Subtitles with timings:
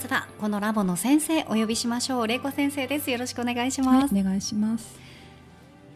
[0.00, 2.26] ずはこのラボの先生お呼びしましょう。
[2.26, 3.10] 玲子先生です。
[3.10, 4.98] よろしくお願いします、はい、お願いします。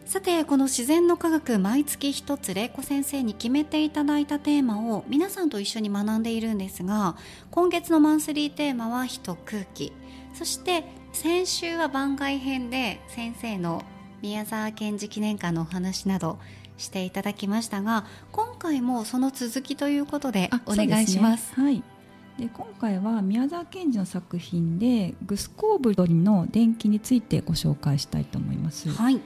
[0.05, 7.17] さてこの自然の科学毎月一つ玲子先生に決めていただいたテーマを皆さんと一緒に学んでいるんですが
[7.49, 9.91] 今月のマンスリーテーマは人空気。
[10.35, 13.83] そして先週は番外編で先生の
[14.21, 16.37] 宮沢賢治記念館のお話など
[16.77, 21.53] していただきましたが今回もその続きということでお願いします。
[21.55, 21.94] すね、はい
[22.37, 28.89] で今回は宮沢賢治の作品でグスコーブドリの電気についてご紹介したいと思います。
[28.89, 29.21] はい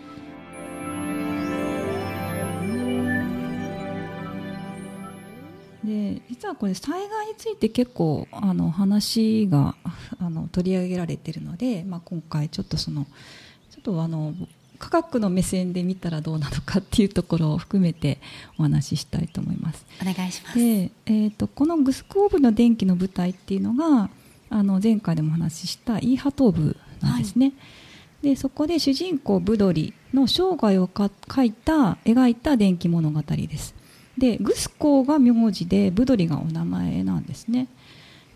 [5.83, 9.75] で実はこれ災害について結構あの話が
[10.19, 13.05] あの取り上げられているので、まあ、今回ちょっとその
[13.71, 14.35] ちょっとあの
[14.79, 18.19] 科学の目線で見たらどうなのかっていうところを含めて
[18.57, 19.85] お話ししたいと思います。
[20.01, 24.09] お願いしますで、えーと、このグスコーブの電気の舞台っていうのが
[24.49, 27.47] あの前回でもお話ししたイーハトーブなんですね。
[27.47, 27.51] は
[28.23, 33.75] い、でそこで主人公ブドリの生涯をか描いた描いた電気物語です。
[34.17, 37.67] でグスコーが名字でブドリがお名前なんですね。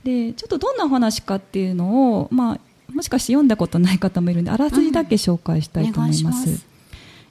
[0.04, 2.60] でちょっとどんなお話かっていうのを、まあ、
[2.94, 6.48] もしかして読んだことない方もいるんであらすじだけ紹介したいと思います。
[6.48, 6.74] うん、ます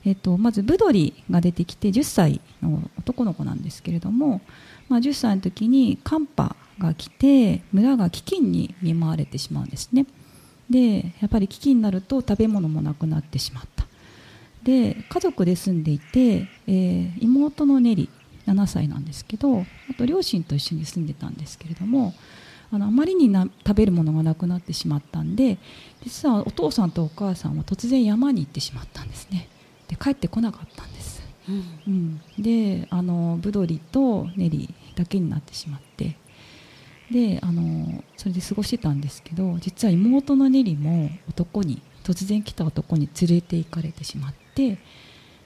[0.04, 4.40] えっと、まずブドリが出てきて10歳の男の子なんですけれども、
[4.88, 10.06] まあ、10歳の時に寒波が来て村が飢饉に見舞われてしまうんですね。
[10.68, 13.86] でやっぱり飢饉になると食べ物もなくなってしまった。
[14.64, 18.08] で家族で住んでいて、えー、妹のネリ
[18.46, 19.64] 7歳なんですけどあ
[19.96, 22.14] と両親と一緒に住んでたんですけれども
[22.72, 25.59] あのあまりにな食べるものがなくなってしまったんで
[26.03, 29.49] 実はお父さんとお母さんは突然山に行ってしまったんですね。
[29.88, 36.16] で帰ってこなかったんです、うん、うん、であのブドリとネリだけになってしまって。
[37.10, 44.78] であのそれで過ごしてたんですけど実は妹のネリも男に突然来た男に連れて行かれてしまって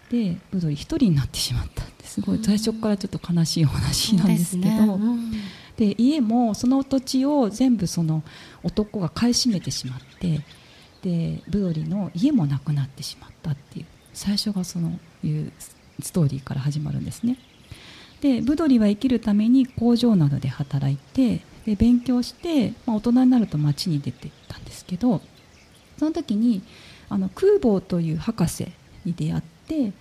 [0.09, 2.21] でブドリ一人になってしまったす。
[2.21, 4.99] ごい最初からちょっと悲しいお話なんですけど、
[5.77, 8.23] で家もその土地を全部その
[8.63, 10.41] 男が買い占めてしまって
[11.03, 15.53] でブドリの家もなくなってしまったっていう最初がそのいう
[16.01, 17.39] ストーリーから始まるんですね。
[18.21, 25.21] でブドリは生きるために工場などで働いてで勉強して、まあ、大人になると町に出ていったんですけど
[25.99, 26.63] その時に
[27.09, 28.73] あの空母という博士
[29.05, 29.93] に出会って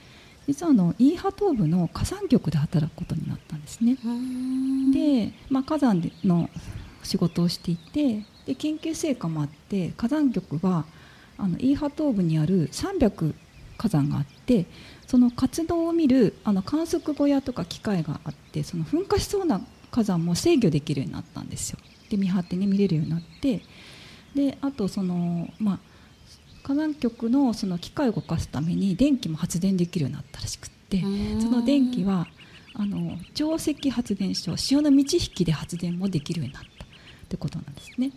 [0.47, 3.97] 実はあのイーハ東部の火山局で働くことになったんですね。
[4.93, 6.49] で、まあ、火山の
[7.03, 10.85] 仕事をしていてで研究成果もあって火山局は
[11.37, 13.33] あのイーハ東部にある300
[13.77, 14.65] 火山があって
[15.07, 19.61] その活動を見るあの観測小屋とか機械があってその噴火しそうな
[19.91, 21.79] 火山も制御できるようになったんですよ。
[22.09, 23.61] で見張ってね見れるようになって
[24.35, 25.79] であとそのまあ
[26.65, 30.99] 火山局のその機械を動かすために電気も発電できるようになったらしくって
[31.39, 32.25] その電気は
[32.73, 36.87] あの蒸石発電所潮の満ち引きで発電もできるようになったっ
[37.29, 38.11] てことなんですね。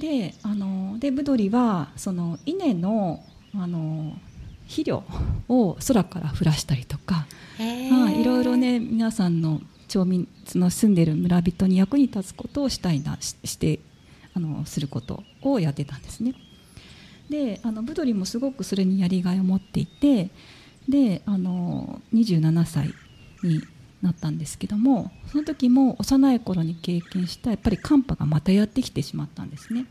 [0.00, 3.22] であのでブドリはその稲の
[3.54, 4.12] あの
[4.64, 5.04] 肥料
[5.48, 7.26] を空から降らしたりとか、
[7.90, 10.26] まあ、いろいろね皆さんの町民
[10.56, 13.78] の住んでる村人に役に立つことをしたいなしして
[14.34, 16.34] あのすることをやってたんですね。
[17.30, 20.30] であのブドリもすごくそれにやりがいを持っていて
[20.88, 22.94] であの27歳
[23.42, 23.62] に
[24.02, 29.86] なったんですけどもその時も幼い頃に経験したやっぱり寒波がまたやってきてしまったんですね。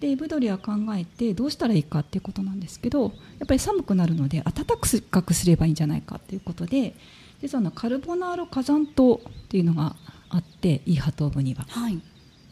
[0.00, 3.08] でブドリは考えてどうしたらいいかっていうことなんですけどや
[3.44, 6.94] っぱり寒くなるので暖かくすればいいんじゃないかっていうことで
[7.40, 9.18] 実はのカルボナール火山島っ
[9.48, 9.96] ていうのが
[10.28, 11.64] あってイーハトーブには。
[11.68, 12.00] はい、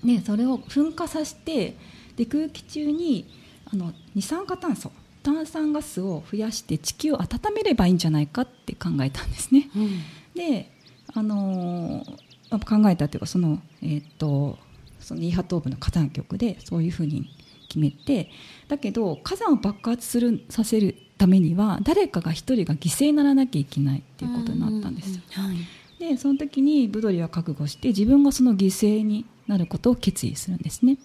[0.04, 1.76] でそれを噴火させて
[2.16, 3.26] で空気中に
[3.72, 4.92] あの二酸化炭素
[5.22, 9.70] 炭酸ガスを増やして地球を温めればいいんじゃないかって考えたんですね。
[9.76, 10.00] うん、
[10.34, 10.70] で、
[11.14, 14.58] あのー、考えたというかその,、えー、っと
[14.98, 17.30] そのイーハトーブの火山局でそういうふうに
[17.68, 18.30] 決めて
[18.68, 25.22] だけど火山を爆発するさせるためには誰かが一人が犠牲にならなきゃいけないっていうことになったんですよ。
[25.30, 25.56] はい、
[26.00, 30.98] でその時にブドリは覚悟して自分がその犠牲になることを決意するんですね。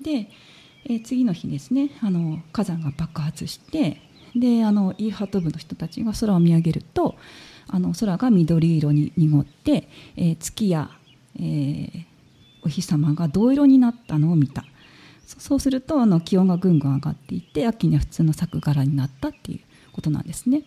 [0.00, 0.30] で、
[0.84, 4.00] えー、次の日ですねあの火山が爆発して
[4.34, 7.16] であのイーハト部の人たちが空を見上げると
[7.68, 10.90] あの空が緑色に濁って、えー、月や、
[11.36, 12.04] えー、
[12.64, 14.64] お日様が銅色になったのを見た
[15.26, 19.60] そうするとあの気温がぐんぐん上がっていって秋には普通の作柄になったっていう
[19.92, 20.62] ことなんですね。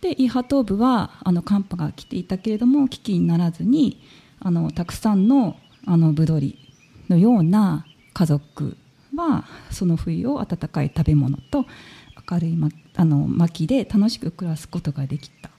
[0.00, 4.02] でイーハトーブはあの寒波が来ていたけれども危機にならずに
[4.40, 5.56] あのたくさんの
[5.86, 6.58] あのブドリ
[7.08, 8.76] のような家族
[9.16, 11.66] はその冬を温かい食べ物と
[12.30, 15.50] 明るい、ま、あの薪で楽しく暮らすことができた。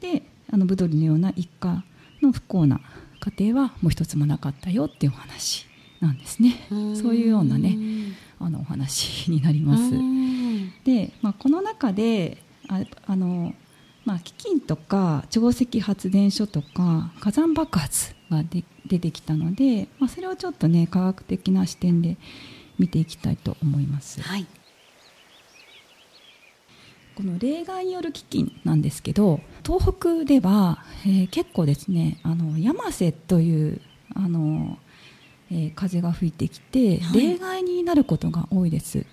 [0.00, 1.84] であのブドリのような一家
[2.22, 2.80] の不幸な
[3.36, 5.66] 家庭はもう一つもなかったよっていうお話
[6.00, 6.66] なんですね。
[6.70, 7.76] そういうようなね
[8.38, 9.92] あのお話になります。
[10.84, 13.54] で、まあ、この中でああの、
[14.04, 22.16] まあ、飢饉とか潮汐発電所とか火山爆発がで出てきたので、まあ、それをちょっとね科学的な視点で
[22.78, 24.20] 見ていきたいと思います。
[24.22, 24.46] はい
[27.18, 33.80] この例外による飢饉なんですけど東北では、えー、結構ですねあの山瀬という
[34.14, 34.78] あの、
[35.50, 39.04] えー、風が吹いてきて、はい、例外になることが多いです。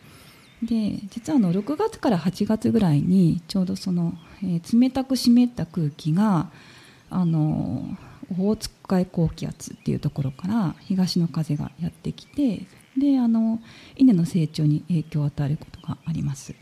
[0.62, 4.14] で実はあの6月から8月ぐらいにちょうどその、
[4.44, 6.52] えー、冷たく湿った空気が
[7.10, 7.98] あの
[8.32, 12.62] オホーツク海高気圧っていうところから東の風がやってきて
[12.98, 13.62] であの
[13.96, 16.56] 稲の成長に影響を与えることがあります。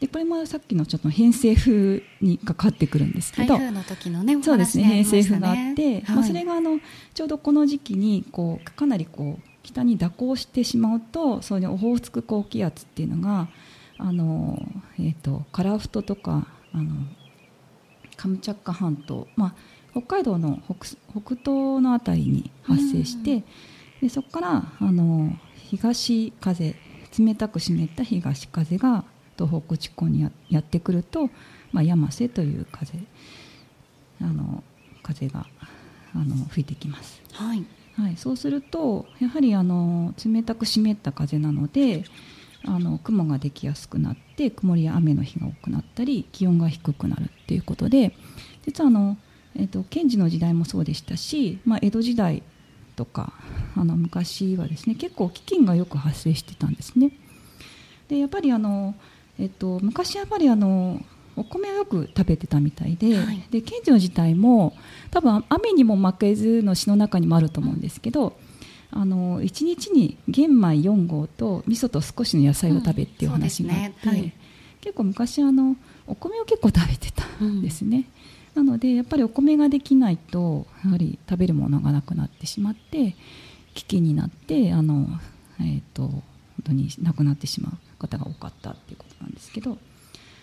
[0.00, 6.80] でこれもさっきのちょっと偏西風にかかってくるんですけど台風の時のねそうですね偏西風があって、はい、まあ、それがあの
[7.14, 13.48] ちょうどこの時期にこうかなりこう北に蛇行してしまうとそれオホーツク高気圧っていうのが
[13.98, 14.62] あの、
[14.98, 16.94] えーと、カラフトとかあの
[18.16, 19.54] カムチャッカ半島、まあ、
[19.96, 23.44] 北海道の北北東の辺りに発生して、
[24.02, 26.74] でそこからあの東風
[27.18, 29.04] 冷たく湿った東風が
[29.38, 31.30] 東北地方にややってくると、
[31.72, 32.98] まあ、山瀬という風
[34.20, 34.62] あの
[35.02, 35.46] 風が
[36.14, 37.22] あの吹いてきます。
[37.32, 37.64] はい、
[37.96, 42.04] はい、そうするとやはりあの冷たく湿った風なので
[42.66, 48.14] あの雲ができやすくなって曇りや雨の日が多くなったり気温が低くなるっていうことで
[48.66, 49.16] 実はあの、
[49.58, 52.42] えーと、賢治の時代もそうでしたし、まあ、江戸時代
[52.94, 53.32] とか
[53.76, 57.12] あの昔はですね結構飢饉がよく発生してたんですね。
[58.08, 58.94] でやっぱりあの
[59.38, 61.02] えっと、昔やっぱりあの
[61.36, 64.74] お米をよく食べてたみたいで,、はい、で賢治の自体も
[65.10, 68.38] 多分雨にも負けずの詩の中にもあると思うんですけど、
[68.90, 74.20] あの1日に玄米4合と味噌と少しの野菜を食べっていう話があって、うんね。
[74.20, 74.32] はい、
[74.80, 75.76] 結構昔あの
[76.06, 78.06] お米を結構食べてたんですね、うん、
[78.56, 83.14] なのでやっぱりお米ができないとやはり食べるものがなくなってしまって
[83.74, 85.06] 危機になってあの、
[85.60, 86.22] えーと、と本
[86.64, 89.76] 当に亡くなってしまう方が多かったっていうことなんですけど、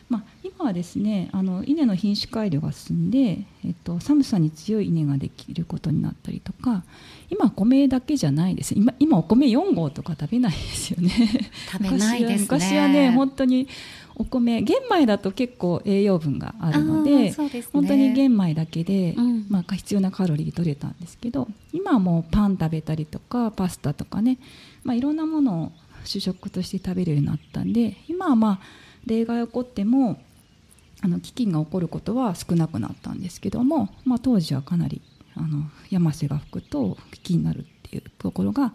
[0.09, 6.83] まあ、今はですねあの稲の品種改良が進んで、えっと、寒さに強い稲ができることになったりとか
[7.31, 8.75] 今米だけじゃないです。
[8.75, 11.09] 今今お米4合とか食べないですよね。
[11.71, 12.41] 食べないですね。
[12.41, 13.67] 昔はね本当に
[14.15, 17.33] お米玄米だと結構栄養分があるので、ね、
[17.71, 24.39] 本当に玄米だけで、うん、まあ、必要なカロリー取れたんですけど今はもうパン食べたりとかパスタとかね、
[24.83, 25.71] まあ、いろんなものを
[26.05, 28.59] 主食として食べるようになったんで今はまあ
[29.05, 30.19] 例外起こっても
[31.01, 35.01] あの飢饉が起こることは少なくなったんですけども、まあ、当時はかなり
[35.35, 38.73] あの山瀬が吹くと飢饉になるっていうところが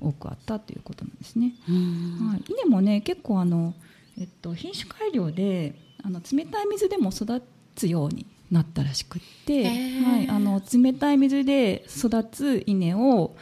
[0.00, 1.54] 多くあったということなんですね。
[1.66, 3.74] はい、稲もね結構あの、
[4.18, 7.42] えっと、品種改良であの冷たい水でも育
[7.74, 13.36] つようになったらしくって、はい、あの冷たい水で育つ稲を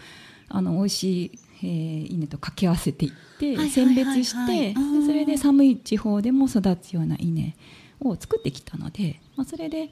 [0.48, 4.74] あの美味しいえー、稲と掛け合わせていって選別して
[5.06, 7.56] それで寒い地方でも育つような稲
[8.00, 9.90] をを作ってきたので、まあ、それで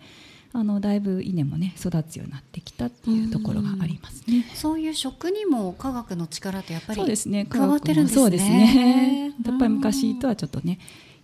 [0.56, 4.46] あのだいぶ稲もね育つようになってきたっていうところがありますね。
[4.54, 8.22] うそういう食にも科学の力ってやっぱりそうですね変わってるんですね。
[8.22, 9.32] そうですね。
[9.44, 10.78] やっぱり昔とはちょっとね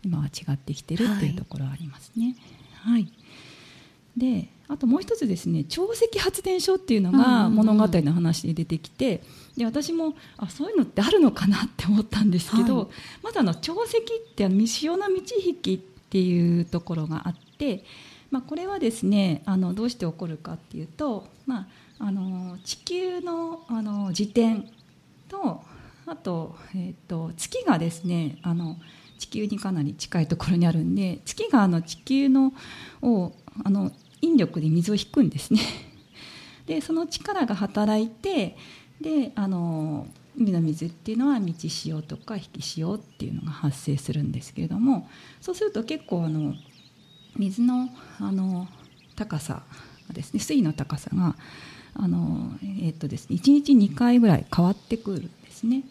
[0.04, 2.34] 今は違ってきてるっていうところはありますね。
[2.82, 3.12] はい、はい、
[4.16, 9.22] であともう一つですね潮汐発電所っていうのが物語の話で出てきて、
[9.56, 12.88] で私もあそういうのってあるのかなって思ったんですけど、はい、
[13.22, 17.84] まずあの潮汐って潮の満ち引きっていうところがあって。
[18.30, 21.68] まあ、これはですねあのどうして起こるかっていうと、ま
[21.98, 24.68] あ、あの地球のあの自転
[25.28, 25.62] と
[26.06, 28.76] あと,、えーと、月がですねあの
[29.18, 32.52] 地球にかなり近いところにあるんで月があの地球の
[33.02, 33.32] を
[33.64, 35.60] あの引力で水を引くんですね。
[36.66, 38.56] でその力が働いて
[39.00, 40.06] であの
[40.36, 45.08] 海の水っていうのは満ち潮とか引き潮っていうのが発生するんですけれども
[45.40, 46.54] そうすると結構あの
[47.40, 47.88] 水の
[48.20, 48.68] あの
[49.16, 49.62] 高さ
[50.12, 51.34] ですね水位の高さが
[51.94, 55.82] あの、えーとですね、1日2回ぐらい変わってくるんですね。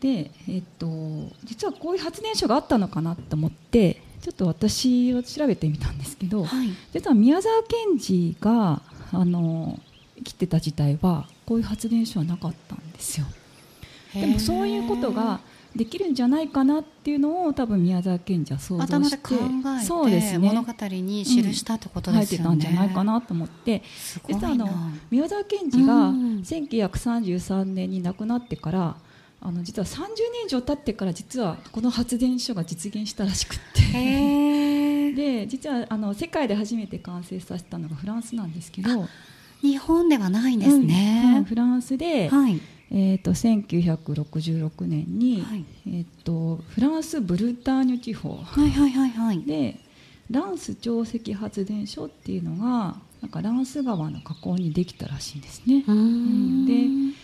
[0.00, 9.78] で、えーと、実はこういう発電所があったのかなと思ってちょっと私を調べてみたんですけど、はい、実は宮沢賢治があの
[10.16, 13.26] 生きてた時代はこういう発電所はなかったんですよ。
[14.14, 15.40] でもそういうことが
[15.74, 19.36] できるんじゃないかなっていうのを多分宮沢賢治は想像して考
[19.80, 23.82] えそうです、ね、物語に記したってことですよね、うん、書いてたんじゃないかなと思って。
[24.28, 24.68] 実はあの
[25.10, 28.96] 宮沢賢治が1933年に亡くなってから、
[29.40, 35.12] あの実は30年以上経ってから実はこの発電所が実現したらしくって。
[35.14, 39.08] で実はあの世界で初めて完成させたのがフランスなんですけど。
[39.62, 42.58] 日本ではないんですね、うん、フランスで、はい
[42.92, 48.36] えーと、1966年に、はい、えーと、フランス・ブルターニュ地方。
[49.46, 49.80] で
[50.30, 55.82] ランス潮汐発電所っていうのがなんかランス川の河口にできたらしいんですね。
[55.82, 57.14] で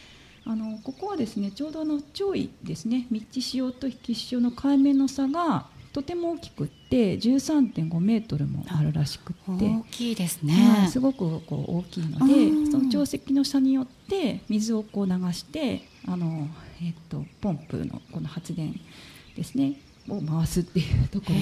[0.45, 5.67] あのここはですねちょうどの潮位ですね密地潮と引き潮の海面の差が
[5.97, 9.65] とても大きくって13.5メートルもあるらしくって。
[9.65, 16.49] 大きいですね、すごくこう大きいのでその潮汐の差によって水をこう流してあの、
[16.83, 18.79] えっと、ポンプのこの発電
[19.35, 21.39] ですねを回すっていうところを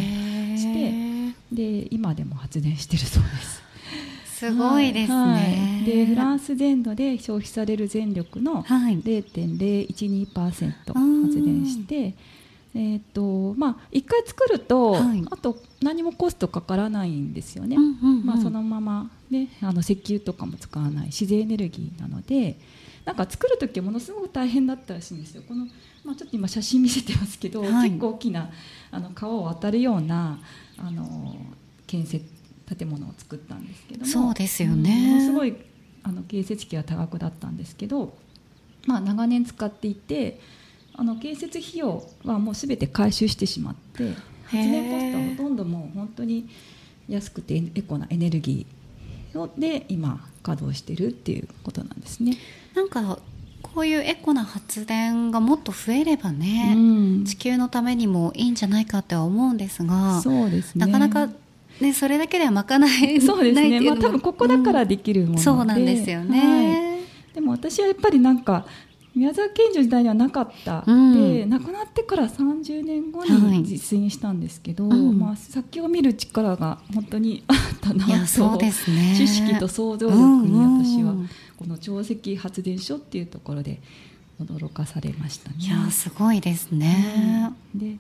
[0.57, 3.61] してで今でも発電してるそうです。
[4.37, 10.33] すごいですね、はい、でフランス全土で消費される電力の0.012%
[10.93, 12.15] 発電して、
[12.77, 22.59] えーとまあ、1回作ると、はい、あと何もコストかからないんですよね、うんうんうん、まあ、そのまま、ね、あの石油とかも使わない自然エネルギーなので
[23.05, 25.43] なんか作る時はものすごく大変だったらしいんですよ。
[25.47, 25.67] この、
[26.05, 28.51] まあ、ちょっと今写真見せてますけど、はい、結構大きな
[28.91, 30.39] あの川を渡るような
[30.79, 31.37] あの
[31.87, 32.25] 建設
[32.67, 35.55] 建物を作ったんですけどもそうですよね、ものすごい
[36.03, 38.17] あの建設費は多額だったんですけど、
[38.87, 40.41] まあ、長年使っていて
[40.97, 46.49] あの建設費用はもうすべて回収してしまって発電コストはほとんどもう本当に
[47.09, 52.37] 安くてエコなエネルギーで今稼働してるっていうことなんですね。
[52.75, 53.19] なんか
[53.63, 60.87] こういうエコな発電がもっと増えればね、うん、地球のためにもいいんじゃないかっては思うんですがそうですね。
[60.87, 61.33] なかなか
[61.81, 67.01] ね、それだけでは賄え そうですね、まあ、多分ここだからできるもので、うん、そうなんですよね、は
[67.33, 68.65] い、でも私はやっぱりなんか
[69.15, 78.27] 宮沢賢治時代にはなかった、うん、で亡くなってから30年後に実現したんですけど、はいうん、まあ、先を見る力が本当に あったなと。
[78.27, 81.15] そうです、ね、知識と想像力に私は
[81.57, 83.81] この潮汐発電所っていうところで
[84.43, 85.57] 驚かされましたね。
[85.61, 87.97] いやすごいですね、うん、で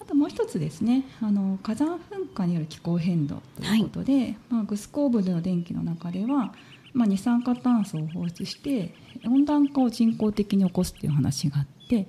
[0.00, 1.04] あともう一つですね。
[1.22, 1.98] あの火山噴
[2.34, 6.52] 火による気候変動ということで、はい、まあ、グスコーブの電気の中では
[6.94, 8.94] まあ、二酸化炭素を放出して
[9.26, 12.08] 温暖化を人工的に起こすっていう話があって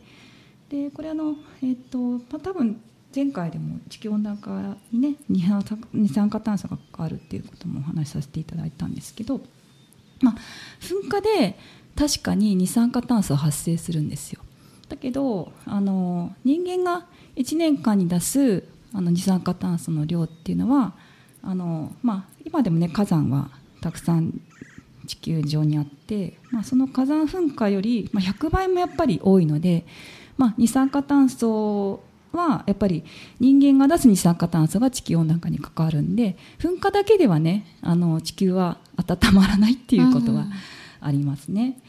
[0.69, 2.81] でこれあの、えーとまあ、多分
[3.13, 9.41] 前回でも地球温暖化にね二酸化炭素が関わるっていうこともお話しさせていただいたんですけど、
[10.21, 10.35] まあ、
[10.79, 11.57] 噴火で
[11.95, 14.41] 確かに二酸化炭素発生するんですよ。
[14.87, 18.63] だけどあの人間が1年間に出す
[18.93, 20.93] あの二酸化炭素の量っていうのは
[21.43, 23.49] あの、まあ、今でもね火山は
[23.81, 24.41] たくさん
[25.09, 29.85] 地球上にあって、まあ、その火山噴火より、まあ、100倍もやっぱり多いので、
[30.37, 32.01] まあ、二酸化炭素
[32.31, 33.03] はやっぱり
[33.39, 40.45] 人間が出す二酸化炭素が地球温暖化に関わるんで噴火だけではねあの地球は温まらないっていうことは
[41.01, 41.79] ありますね。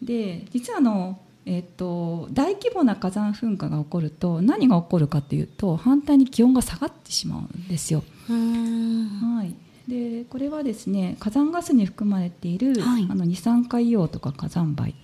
[0.00, 8.04] で実はあのえっと、大規模な火山噴火が起こると何が起こるかというと反対に気温が下がってしまうんですよ。
[8.28, 9.52] はい、
[9.92, 14.94] でこれはですね火山ガスに含まれている、はい、あの二酸化硫黄とか火山灰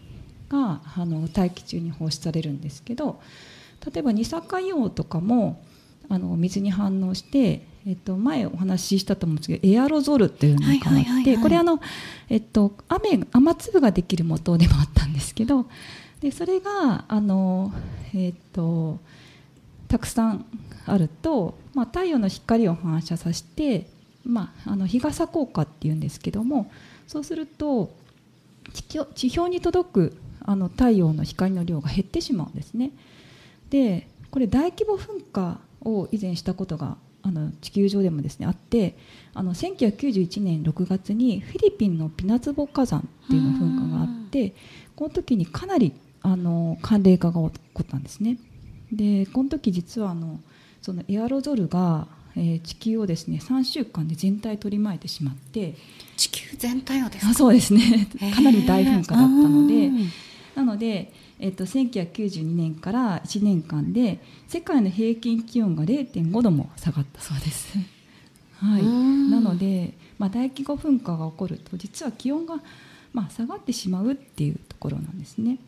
[0.48, 3.20] があの大気中に放出されるんですけど
[3.84, 5.62] 例えば二酸化硫黄とかも
[6.08, 11.82] あの水に反応して、えっと、前お話ししたと思うんですけどエアロゾルっていうのがあってこれあの、
[12.30, 15.66] えっと、雨雨粒ができる元でもあったんですけど
[16.22, 17.74] でそれがあの、
[18.14, 19.00] えっと、
[19.86, 20.46] たくさん
[20.86, 23.86] あると、まあ、太陽の光を反射させて、
[24.28, 26.70] まあ、あの日傘効果っていうんですけども
[27.06, 27.90] そうすると
[29.14, 32.90] 地表に届くあの太陽の光の量が減ってしまうんですね。
[33.70, 38.94] でこれ大規模噴火を以前したことがあの地球上でもですねあって
[39.34, 44.54] あの1991年6月にフィリピンのピナツボ火山っていうの噴火があって
[44.94, 45.92] この時にかなり
[46.22, 48.38] あの寒冷化が起こったんですね
[48.92, 50.40] でこの時実はあの
[50.80, 52.06] そのエアロゾルが、
[52.38, 55.74] えー、地球をですね3週間で全体取り巻いてしまって
[56.16, 57.34] 地球全体をですか？
[57.34, 58.08] そうですね。
[58.34, 59.90] かなり大噴火だったので
[60.54, 64.18] なのでえっと、1992年から1年間で
[64.48, 67.78] 世界の平均気温が0.5度も下がったそうです。
[68.56, 72.56] はい、なので、まあ、大規模噴火が起こると実は気温が、
[73.12, 75.58] まあ、下がってしまうっていうところなんですね。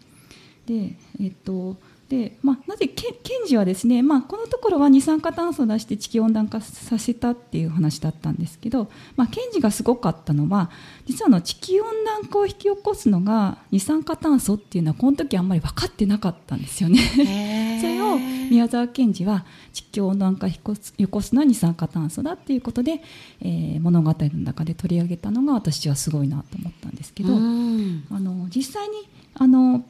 [0.67, 1.77] で、えっと
[2.11, 10.73] でまあ、なぜ検事はですね、まあ、このところは二酸化炭素を出して地球温暖化させたっていう話だったんですけど、まあ、検事がすごかったのは
[11.07, 16.99] 実はの地球温暖化を引き起こすのが二酸化炭素っていうのはこの時あんまり分かってなかったんですよね。
[17.81, 18.19] それを
[18.51, 20.59] 宮沢賢治は地球温暖化を引き
[20.97, 23.05] 起こすのは二酸化炭素だっていうことで、
[23.41, 28.97] えー、物語の中で取り上げたのが私はすごいなと思ったんですけどあの実際に
[29.35, 29.85] あの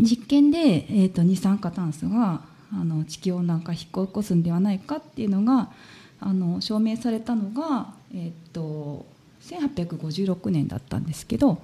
[0.00, 5.70] 実験で、えーと、二酸化炭素があの地球温暖化を引き起こすんではないかっていうのが
[6.20, 9.06] あの証明されたのが、えーと、
[9.42, 11.62] 1856年だったんですけど、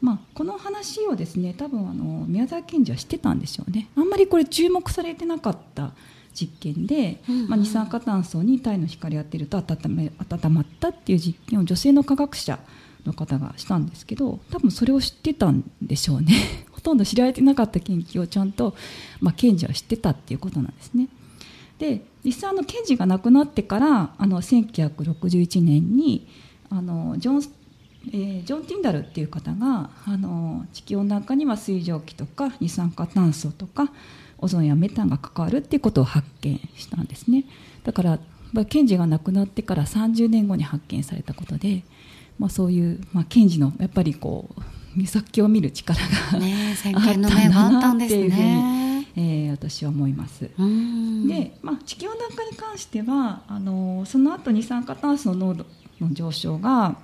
[0.00, 3.88] まあ、この話をですね多分あの宮沢賢治は知ってたんでしょうね。
[3.96, 5.92] あんまりこれ注目されてなかった
[6.34, 12.58] 実験で、うんうん、まあ、二酸化炭素に太陽の光を当てると温め温まったっていう実験を女性の科学者
[13.06, 18.76] の方がしたんですけど多分それを知ってたんでしょうねとんど知られてなかった研究をちゃんと、
[19.20, 21.08] まあ、検事は知ってたっていうことなんですね。
[21.78, 26.28] で実際の検事が亡くなってからあの1961年に
[26.70, 27.42] あのジョン
[28.08, 33.90] えー、ジョン・ティンダルっていう方があの地球温暖化には水蒸気とか二酸化炭素とか
[34.38, 37.46] オゾンやメタンが関わるっていうことを発見したんですね
[37.82, 38.20] だから
[38.54, 41.82] 検事が亡くなってから30年後に発見されたことで、
[42.38, 44.60] まあ、そういう、まあ、検事のやっぱりこう
[45.06, 46.00] 先を見る力
[46.32, 47.28] が、ね、あったんだ
[47.94, 48.86] なっていうふうに、ね。
[49.18, 50.42] えー、私は思います。
[51.26, 55.66] で、まあ、地球温暖化に関してはあのその後二酸化炭素の濃度
[56.00, 56.96] の上昇が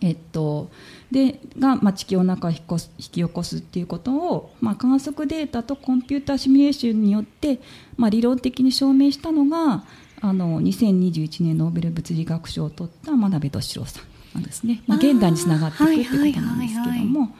[0.00, 0.70] えっと、
[1.10, 2.58] でが、まあ、地球温暖化を引
[2.96, 7.58] き起こすっていうことを、まあ、観測データとコンピューターシミュレーションによって、
[7.96, 9.84] まあ、理論的に証明したのが
[10.20, 14.04] あの2021年ノーベル物理学賞を取った真鍋俊郎さん
[14.42, 17.36] ですね、まあ、現代につながっていくってことなんですけども、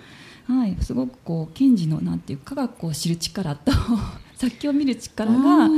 [0.47, 3.73] はい、すごくこう賢治のなんていう科学を知る力と
[4.37, 5.69] 先を見る力が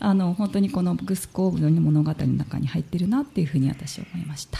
[0.00, 4.58] あの本当にこのグスコーブの物語の中に入ってるなっていうふうに私は思いました。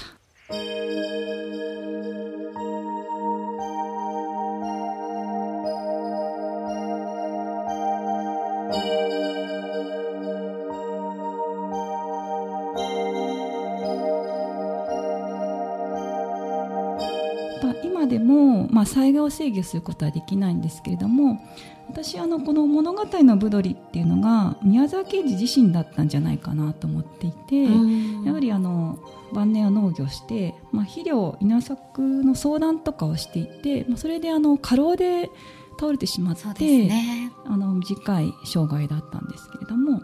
[18.78, 21.40] まあ、災害を制御することはできないんですけれども
[21.88, 27.64] 私あのこの物語のブドリっていうのが宮沢賢治自身だったんじゃないかなと思っていて
[28.24, 29.00] やはりあの
[29.32, 35.28] 晩年は農業して、まあ、肥料稲作の相談とかをしていて、まあ、それであの過労で
[35.80, 40.02] 倒れてしまって、ね、あの短い生涯だったんですけれども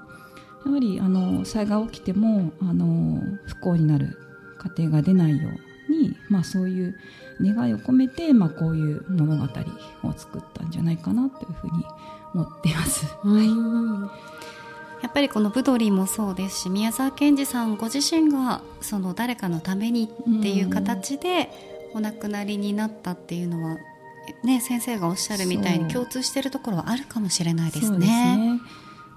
[0.67, 4.19] やはりあの災害起きてもあの不幸になる
[4.77, 6.99] 家庭が出ないように、まあ、そういう
[7.41, 11.85] 願いを込めて、まあ、こういう物語を作ったんじゃないかなというふうに
[12.35, 13.07] 思っています。
[13.23, 21.51] はい、やっぱりこの「ブドリー」もそうですし宮沢賢治さんご自身がその誰かのためにっていう形で
[21.95, 23.79] お亡くなりになったっていうのは、
[24.43, 28.61] ね、先生がおっしゃるみたいに共通しているところはあるかもしれないですね。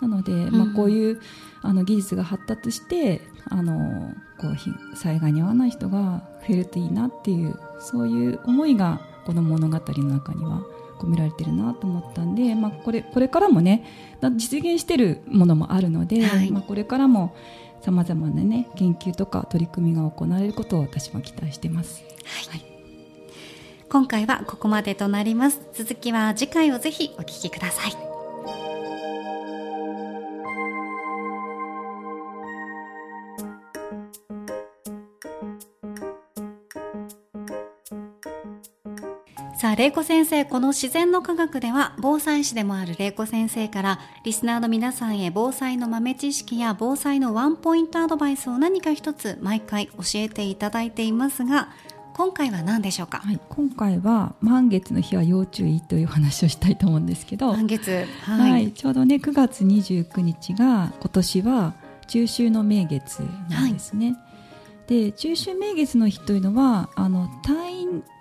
[0.02, 1.22] なので、まあ、こういう、
[1.68, 10.64] あの技術が発達してあのこう災害に遭わない人が増えるといいなっていうそういう思いがこの物語の中には
[10.98, 13.86] 込められてるなと思ったんで、まあ、これこれからもね
[14.38, 17.36] 実現してるものもあるので、はい、まあ、これからも
[17.82, 22.02] さまざまな、ね、研究とか取り組みが行われることを私も期待してます。
[22.24, 22.66] はい、はい、
[23.90, 25.60] 今回はここまでとなります。
[25.74, 28.07] 続きは次回をぜひお聞きください
[39.58, 51.70] さあ、玲子先生、この自然の科学では、防災士でもある玲子先生から、リスナーの皆さんへ防災の豆知識や防災のワンポイントアドバイスを何か一つ毎回教えていただいていますが、
[52.14, 61.76] 今回は何でしょうか、はい、今回は満月の日は要注意という話をしたいと思うんですけど満月、はい、はい、ちょうどね9月29日が今年は
[62.08, 64.27] 中秋の名月なんですね、はい
[64.88, 67.68] で中秋名月の日というのはあの太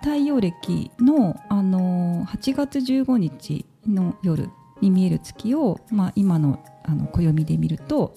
[0.01, 4.49] 太陽暦のあの8月15日の夜
[4.81, 8.15] に見える月を、まあ、今のあの暦で見ると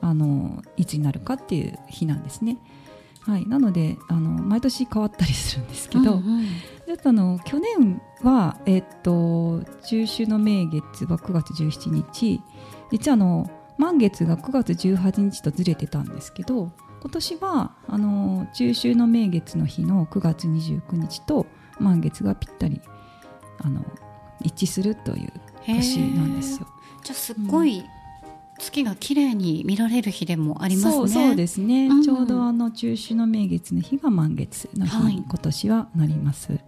[0.00, 2.58] あのいつになるかっていう日なんですね。
[3.22, 6.44] はい、なのであの毎年変わったりするんですけど、うんうん、
[6.86, 12.40] ちょっとあの去年は、えっと、中秋の名月は9月17日。
[12.90, 21.46] 実はあの満月が9月18日とずれてたんですけど今年はあの中秋の名月の日の9月29日と
[21.78, 22.80] 満月がぴったり
[23.58, 23.84] あの
[24.42, 25.32] 一致するという
[25.66, 26.66] 年なんですよ。
[27.02, 27.84] じゃあすっごい、
[28.58, 31.08] 月が綺麗に見られる日でもありますね。
[31.08, 36.52] そうですね、うん、ちょうどあの中秋の名月の日が満月の日に今年はなります。
[36.52, 36.62] はい、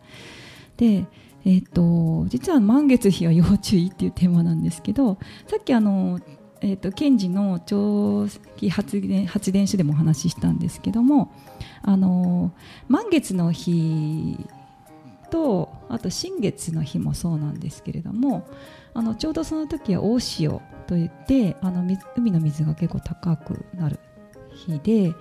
[0.77, 1.07] で、
[1.45, 6.21] えーと、実は満月日は要注意っていうテーマなんですけどさっきあの
[6.65, 11.33] えーと、検事の長期発電発電所でもお話ししたんですけども
[11.83, 12.53] あの
[12.89, 14.39] 満月の日
[15.31, 18.47] とあと新月の日もそうなんですけれども
[18.95, 21.83] あのちょうどその時は大潮といってあの
[22.17, 23.99] 海の水が結構高くなる
[24.55, 25.15] 日で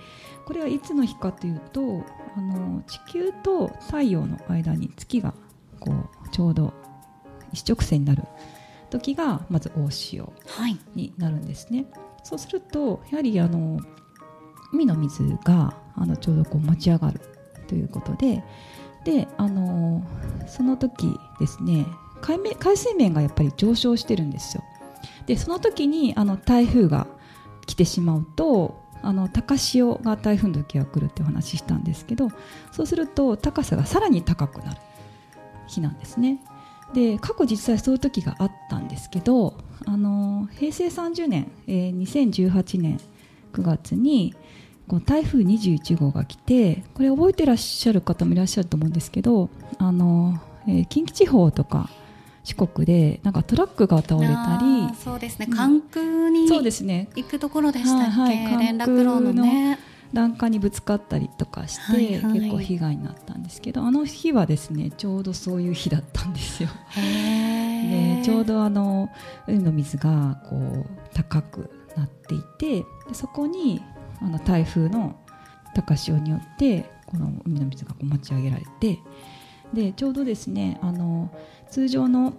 [0.44, 2.04] これはいつの日かというと
[2.36, 5.34] あの地球と太陽の間に月が
[5.80, 6.72] こうちょうど
[7.52, 8.22] 一直線になる
[8.92, 10.32] 時がまず大潮
[10.94, 13.80] になるんですね、はい、そうするとやはりあの
[14.72, 17.20] 海の水があのちょうどこう持ち上がる
[17.66, 18.44] ということで
[19.04, 20.06] であの
[20.46, 21.86] その時ですね
[22.20, 24.62] 海面海水面がやっぱり上昇してるんですよ。
[25.26, 27.06] でその時にあの台風が
[27.66, 32.28] 来てしまうとあの高潮が台風の時は来るってお話ししたんですけど
[32.70, 34.80] そうすると高さがさらに高くなる
[35.66, 36.38] 日なんですね
[36.94, 39.54] で過去実際そういう時があったんですけど
[39.86, 43.00] あの平成30年、えー、2018年
[43.52, 44.34] 9月に
[44.88, 51.88] こう台風21号が来てこれ覚えてらっしゃる方もいらっしゃると思うんですけどあの、えー、近畿地方とか
[52.44, 55.46] 四国でなんかトラックが倒れたりそうですね。
[55.46, 57.08] 関空に、そうですね。
[57.14, 59.78] 行くところでしたっけ、はいはい、連絡路のね
[60.12, 66.68] 欄干にぶつかったりとかして、はいはい、結構被害になったんですけどあの日はですねちょうどそういう日だったんですよ。
[66.94, 69.10] でちょうどあの
[69.46, 73.82] 海の水がこう高くなっていてでそこに
[74.20, 75.18] あの台風の
[75.74, 78.98] 高潮によってこの海の水がこう持ち上げられて
[79.72, 81.30] でちょうどですねあの
[81.70, 82.34] 通常の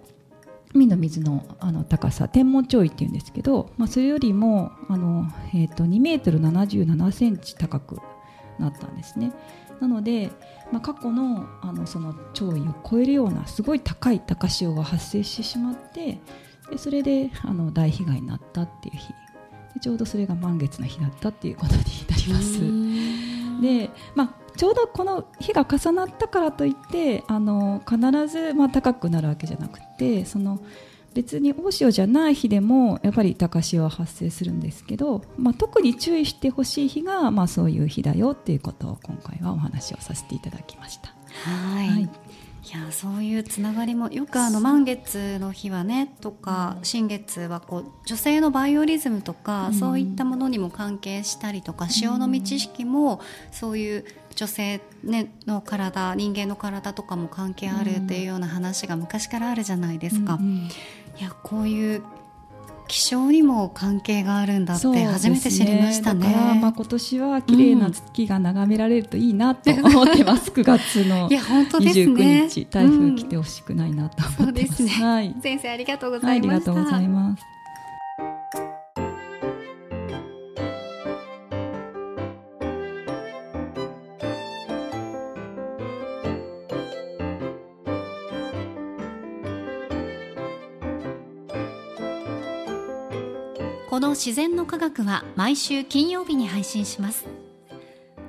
[0.74, 8.00] 海の水のあの高さ天文潮位っていうんですけど、まあ、それよりもあの、えーと、2メートル77センチ高く
[8.58, 9.32] なったんですね。
[9.80, 10.30] なので、
[10.72, 16.20] まあ、過去のあのその潮位を超えるようなすごい高い高潮が発生してしまって
[16.70, 23.60] でそれであの大被害になったっていう日でちょうどそれが満月の日だったっていうことになります。
[23.62, 30.60] で、まあちょうどこの日が重なったからといってあの必ずまあ高くなるわけじゃなくてその
[31.14, 41.14] 別に大潮じゃない日でもやっぱり高潮は発生するんですけど、まあ、特に注意してほしい日が、まあ、そういう日だよっていうことを今回はお話をさせていただきました。
[41.48, 42.10] はいはい
[42.64, 53.20] いやそういうつながりもよくあの満月の日はねとか新月はこう女性のバイオリズムとか、そういったものにも関係したりとか潮の満ち引きも
[53.52, 60.38] そういう女性、ね、の体人間の体とかも関係あるっていうような話が昔からあるじゃないですか。
[61.18, 62.02] いやこういう
[62.86, 66.28] 気象にも関係があるんだって初めて知りましたね。
[66.28, 70.52] ねまあ今年は綺麗な月が眺められるといいなと思ってます。
[70.54, 74.82] うん、 9月の29日、ね、台風来てほしくないなと思ってます。
[74.82, 76.72] うん、すね、はい、先生ありがとうございました。
[76.72, 77.53] はい、ありがとうございます。
[94.04, 97.24] の自然の科学は毎週金曜日に配信します。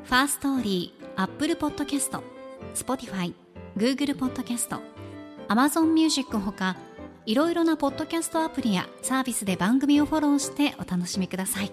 [0.06, 6.78] Firstory、Apple Podcast、Spotify、Google Podcast、Amazon Music ほか
[7.26, 11.72] いろいろなポッドキャストアプリやサービスで番組をフォローしてお楽しみください。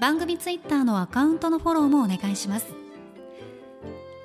[0.00, 2.66] 番組ツイッターのアカウントのフォローもお願いします。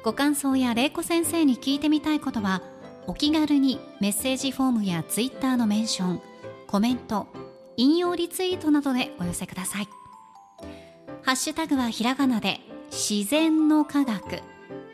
[0.06, 2.62] ご感想や玲子先生に聞いてみたいことは
[3.06, 6.22] お気軽にメッセージフォームやツイッターのメンション
[6.68, 7.28] コメント
[7.80, 9.88] 引用リツイートなどでお寄せください。
[11.22, 12.60] ハッシュタグはひらがなで
[12.92, 14.42] 自然の科学。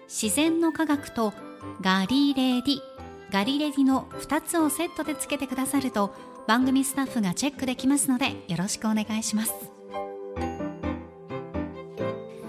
[0.10, 1.34] 自然の科学と
[1.82, 2.80] ガリレディ。
[3.32, 6.14] ガリレディの2つをセットでつけてくださると
[6.46, 9.54] 番組スタッフがチェックできますのでよろしくお願いします。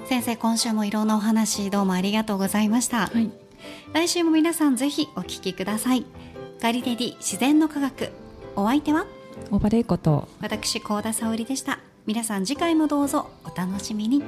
[0.06, 3.30] 先生今週もいろんなお話どうもありがとうございました、はい、
[3.94, 6.04] 来週も皆さんぜひお聞きください。
[6.60, 8.10] ガリレディ自然の科学。
[8.56, 9.06] お相手は
[9.50, 10.28] 大場玲子と。
[10.40, 11.78] 私高田沙織でした。
[12.06, 14.22] 皆さん次回もどうぞお楽しみに。